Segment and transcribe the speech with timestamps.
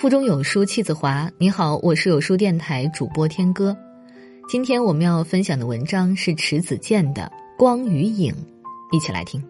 [0.00, 1.30] 腹中有书气自华。
[1.36, 3.76] 你好，我是有书电台主播天歌。
[4.48, 8.32] 今天我们要分享的文章是迟子建的《光与影》，
[8.96, 9.44] 一起来听。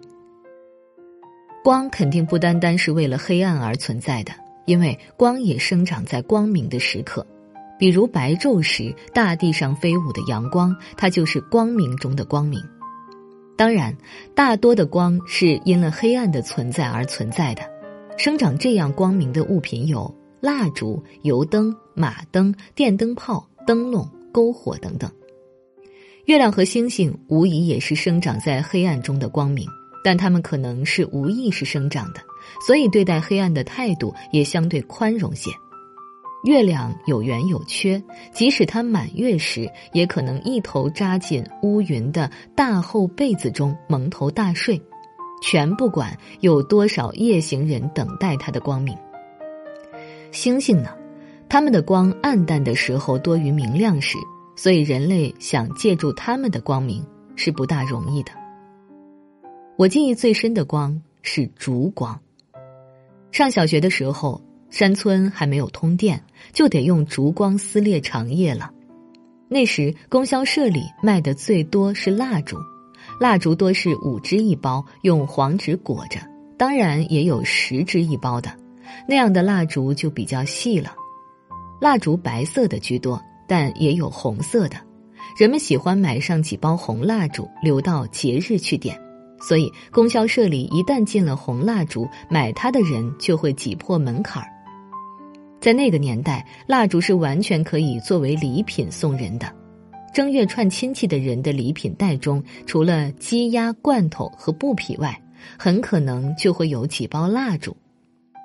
[1.62, 4.32] 光肯定不单单是为了黑暗而存在的，
[4.64, 7.24] 因为光也生长在光明的时刻。
[7.78, 12.60] 比如白昼时大地上飞舞的阳光，它就是光明中的光明。
[13.56, 13.96] 当然，
[14.34, 17.62] 大多的光是因了黑暗的存在而存在的。
[18.16, 20.12] 生长这样光明的物品有。
[20.40, 25.10] 蜡烛、油灯、马灯、电灯泡、灯笼、篝火等等，
[26.24, 29.66] 月亮和星星无疑也是生长在黑暗中的光明，
[30.02, 32.20] 但它们可能是无意识生长的，
[32.66, 35.50] 所以对待黑暗的态度也相对宽容些。
[36.44, 44.80] 月亮有圆有缺，即使它满月时，也可能一头扎进乌云的大厚被子中蒙头大睡，
[45.42, 48.96] 全不管有多少夜行人等待它的光明。
[50.32, 50.90] 星星呢？
[51.48, 54.16] 它们的光暗淡的时候多于明亮时，
[54.54, 57.04] 所以人类想借助它们的光明
[57.34, 58.30] 是不大容易的。
[59.76, 62.20] 我记忆最深的光是烛光。
[63.32, 68.70] 上小学的时候，山村还没有通电，就得用烛光撕裂长夜了。
[69.48, 72.56] 那时供销社里卖的最多是蜡烛，
[73.18, 76.20] 蜡烛多是五支一包，用黄纸裹着，
[76.56, 78.50] 当然也有十支一包的。
[79.06, 80.94] 那样的蜡烛就比较细了，
[81.80, 84.76] 蜡烛白色的居多，但也有红色的。
[85.38, 89.00] 人们喜欢买上几包红蜡烛，留到节日去点。
[89.42, 94.48] 所以供销社里一旦进了红蜡烛，买它的人就会挤破门槛儿。
[95.60, 99.50] 在那个年代，蜡烛是完全可以作为礼品送人的。
[100.12, 105.18] 正月串亲戚的人的礼品袋中，除了鸡鸭罐头和布匹外，
[105.58, 107.74] 很可能就会有几包蜡烛。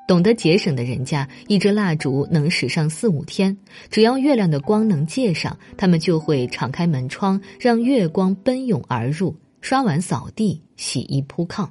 [0.08, 3.58] 懂得节省的人家，一支蜡烛能使上四五天。
[3.90, 11.68] 只要月亮的光能借上，他们就会敞开门窗，让月光奔涌而入，刷碗扫地、洗衣铺炕。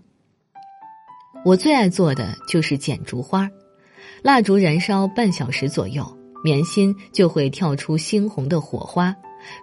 [1.44, 3.48] 我最爱做的就是剪烛花，
[4.22, 6.04] 蜡烛燃烧半小时左右，
[6.42, 9.14] 棉心就会跳出猩红的火花。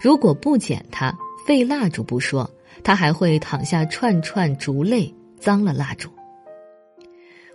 [0.02, 1.14] 如果不剪它，
[1.46, 2.50] 废蜡烛不说，
[2.84, 6.10] 它还会淌下串串烛泪，脏了蜡烛。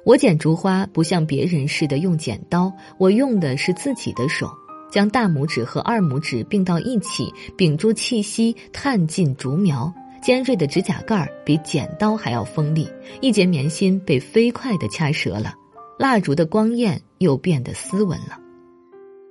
[0.06, 4.48] 我剪竹花不像别人似的用剪刀，我用的是自己的手，
[4.88, 9.92] 将大拇指和二拇指并到一起，屏住气息，探进竹苗。
[10.22, 12.88] 尖锐的指甲盖儿比剪刀还要锋利，
[13.20, 15.54] 一截棉心被飞快地掐折了，
[15.98, 18.38] 蜡烛的光焰又变得斯文了。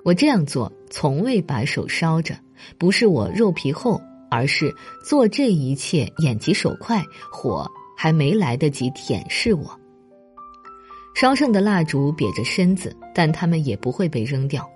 [0.03, 2.35] 我这样做从未把手烧着，
[2.77, 4.75] 不是我肉皮厚，而是
[5.05, 7.65] 做这一切眼疾手快，火
[7.95, 9.79] 还没来得及舔舐我。
[11.15, 14.69] 烧剩的蜡烛瘪着身子，但它们也不会被扔掉。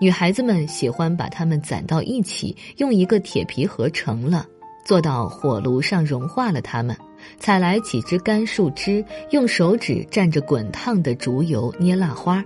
[0.00, 4.46] 女孩子们喜欢把它们攒到一起，用一个铁皮盒盛了，
[4.86, 6.96] 坐到火炉上融化了它们，
[7.38, 12.42] 采来几枝干树枝，用手指蘸着滚烫的烛油捏蜡花。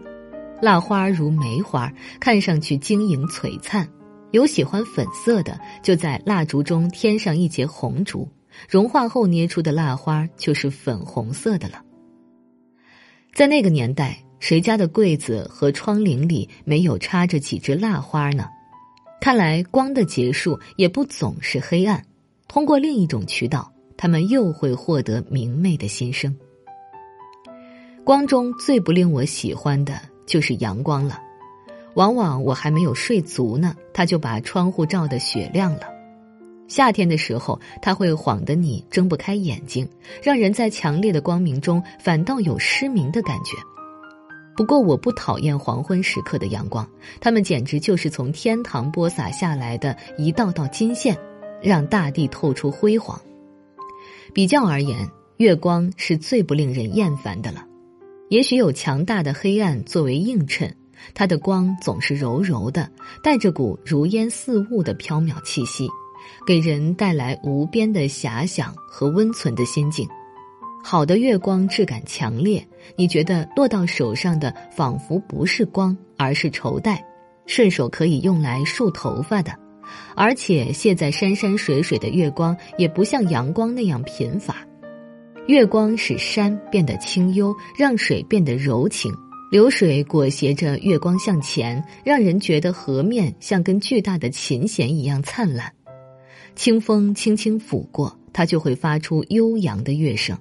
[0.61, 3.89] 蜡花如梅花，看上去晶莹璀璨。
[4.33, 8.29] 有喜欢粉色的，就在蜡烛中添上一截红烛，
[8.69, 11.81] 融化后捏出的蜡花就是粉红色的了。
[13.37, 18.49] 在那个年代，谁家的柜子和窗棂里没有插着几枝蜡花呢？
[19.21, 22.03] 看来光的结束也不总是黑暗，
[22.49, 26.35] 通过另一种渠道，他们又会获得明媚的新生。
[28.05, 31.21] 光中最不令我喜欢的就是阳光了，
[31.93, 35.96] 往往我还没有睡足呢，他就把窗户照得雪亮了。
[36.69, 39.89] 夏天的时候，它会晃得你睁不开眼睛，
[40.23, 43.57] 让人在强烈的光明中反倒有失明的感觉。
[44.57, 46.89] 不过，我不讨厌黄昏时刻的阳光，
[47.21, 51.17] 它们简直就是从天堂播撒下来的一道道金线，
[51.63, 53.21] 让大地透出辉煌。
[54.33, 57.67] 比较而言，月光是最不令人厌烦的了。
[58.29, 60.75] 也许有强大的黑暗作为映衬，
[61.15, 62.91] 它的光总是柔柔的，
[63.23, 65.87] 带着股如烟似雾的飘渺气息。
[66.47, 70.09] 给人带来无边的遐想和温存的心境。
[70.85, 72.65] 好的月光质感强烈，
[72.97, 77.05] 你觉得落到手上的仿佛不是光，而是绸带，
[77.47, 79.53] 顺手可以用来束头发的。
[80.15, 84.57] 而且现在山山水水的月光也不像阳光那样贫乏。
[85.47, 89.13] 月光使山变得清幽，让水变得柔情。
[89.49, 95.73] 流水裹挟着月光向前，让人觉得河面像根巨大的琴弦一样灿烂。
[96.57, 100.37] 清风轻轻拂过，它就会发出悠扬的乐声。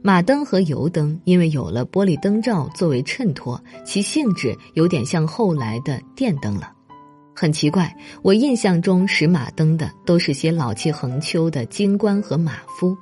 [0.00, 6.72] 马灯和油灯因为有了玻璃灯罩作为衬托，其性质有点像后来的电灯了。
[7.34, 12.96] 很奇怪，我印象中使马灯的都是些老气横秋的京官和马夫，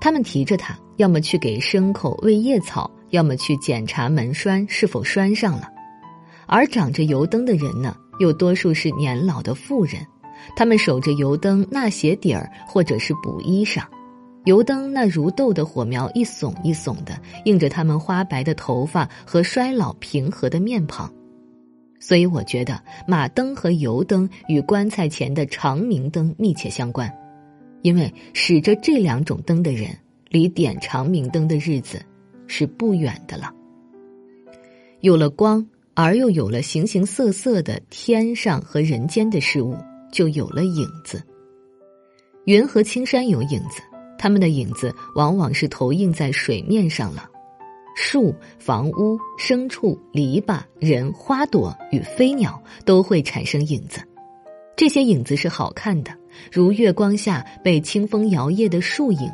[0.00, 5.68] 他们提着它，要么去给牲口喂叶草，要么去检查门栓是否拴上了。
[6.46, 10.06] 而长着油灯的人呢，又多数是年老的妇人，
[10.56, 13.82] 他们守着油灯纳鞋底儿，或者是补衣裳。
[14.44, 21.10] 油灯那如豆的火苗一耸一耸的，映着他们花白的头发和衰老平和的面庞，
[21.98, 27.10] 所以我觉得马灯和油灯与棺材前的长明灯密切相关，
[27.80, 29.88] 因为使着这两种灯的人，
[30.28, 32.02] 离点长明灯的日子
[32.46, 33.50] 是不远的了。
[35.00, 39.74] 有了光，而又有了形形色色的天上和人间的事物，
[40.14, 41.22] 就有了影子。
[42.44, 43.82] 云和青山有影子。
[44.16, 47.28] 他们的影子往往是投映在水面上了，
[47.94, 54.00] 树、房屋、牲畜、篱笆、人、花朵与飞鸟都会产生影子。
[54.76, 56.10] 这些影子是好看的，
[56.50, 59.30] 如月光下被清风摇曳的树影，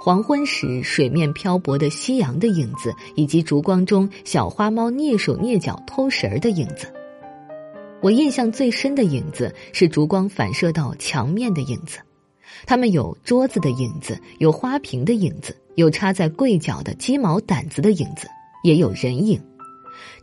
[0.00, 6.94] 黄昏时水面漂泊的夕阳的影子，以及烛光中小花猫蹑手蹑脚偷食儿的影子。
[8.00, 11.98] 我印象最深的影子是烛光反射到墙面的影子。
[12.64, 18.28] 他们有桌子的影子，有花瓶的影子，有插在柜角的鸡毛掸子的影子，
[18.62, 19.40] 也有人影。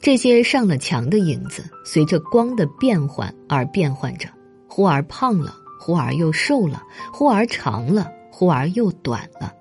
[0.01, 4.30] 这些上了墙的影子，随着光的变换而变换着，
[4.68, 6.81] 忽而胖了，忽而又瘦了，
[7.12, 9.54] 忽而长了，忽而又短了，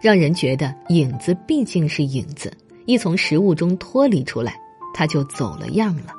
[0.00, 2.50] 让人觉得影子毕竟是影子，
[2.86, 4.58] 一从食物中脱离出来，
[4.94, 6.14] 它就走了样了。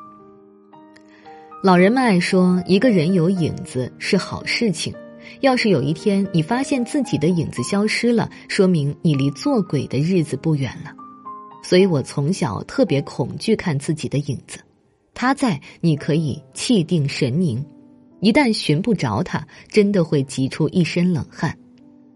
[1.62, 4.94] 老人们爱说，一个人有影子是好事情。
[5.42, 10.96] 要是有一天你发现自己的影子消失了，说明你离做鬼的日子不远了。
[11.62, 14.60] 所以我从小特别恐惧看自己的影子，
[15.14, 17.62] 他在，你可以气定神宁；
[18.22, 21.58] 一旦寻不着他，真的会急出一身冷汗，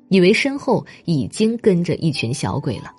[0.07, 2.93] 以为身后已经跟着一群小鬼了。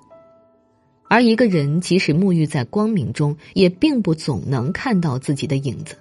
[1.08, 5.96] 而一个人即使沐浴在光明中，也并不总能看到自己的影子，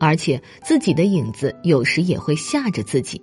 [0.00, 3.22] 而且自己的影子有时也会吓着自己。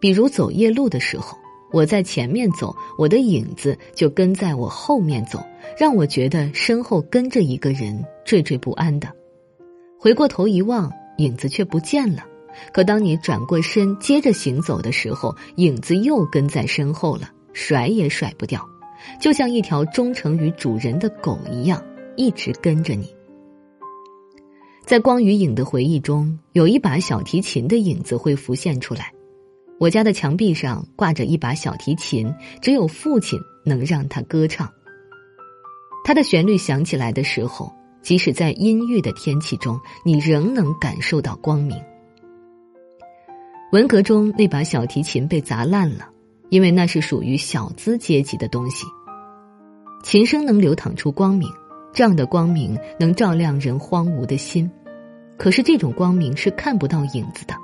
[0.00, 1.36] 比如走夜路的时候，
[1.70, 5.44] 我在前面走，我的影子就跟在我后面走，
[5.78, 9.08] 让我觉得身后跟着一个人，惴惴不安的。
[10.00, 12.24] 回过头一望，影子却不见了。
[12.72, 18.66] 可当你转过身接着行走的时候，影子又跟在身后了，甩也甩不掉，
[19.20, 21.84] 就像一条忠诚于主人的狗一样，
[22.16, 23.12] 一直跟着你。
[24.88, 29.12] 在光与影的回忆中，有一把小提琴的影子会浮现出来。
[29.78, 32.32] 我家的墙壁上挂着一把小提琴，
[32.62, 34.66] 只有父亲能让它歌唱。
[36.06, 37.70] 它的旋律响起来的时候，
[38.00, 41.76] 即使在阴郁的天气中，你仍能感受到光明。
[43.72, 46.08] 文革中那把小提琴被砸烂了，
[46.48, 48.86] 因为那是属于小资阶级的东西。
[50.02, 51.46] 琴声能流淌出光明，
[51.92, 54.70] 这样的光明能照亮人荒芜的心，
[55.38, 57.54] 可是这种光明是看不到影子的。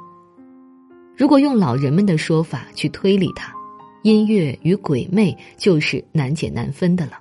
[1.16, 3.52] 如果用老人们的说法去推理它，
[4.02, 7.20] 音乐与鬼魅就是难解难分的了。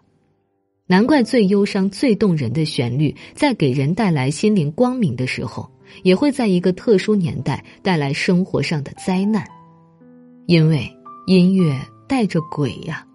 [0.86, 5.70] 难怪最忧伤、最动人的旋律，在给人带来心灵光明的时候，
[6.04, 9.44] 也会在一个特殊年代带来生活上的灾难，
[10.46, 10.90] 因为
[11.26, 13.06] 音乐带着鬼呀。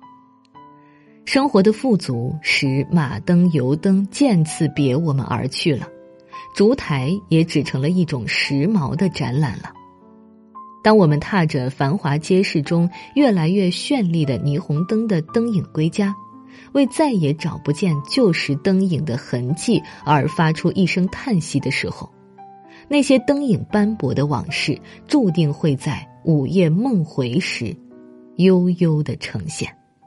[1.27, 5.87] 生活的富足使马灯、油灯渐次别我们而去了，
[6.59, 9.73] 烛台也只成了一种时髦的展览了。
[10.83, 16.13] 当我们踏着繁华街市中越来越绚丽的霓虹灯的灯影归家，
[16.73, 22.11] 为再也找不见旧时灯影的痕迹而发出一声叹息的时候，
[22.89, 27.77] 那些灯影斑驳的往事，注定会在午夜梦回时，
[28.35, 29.73] 悠悠的呈现。